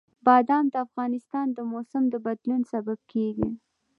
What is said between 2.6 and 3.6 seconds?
سبب کېږي.